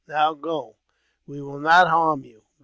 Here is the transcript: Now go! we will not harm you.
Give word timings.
Now 0.07 0.33
go! 0.33 0.77
we 1.27 1.43
will 1.43 1.59
not 1.59 1.87
harm 1.87 2.23
you. 2.25 2.41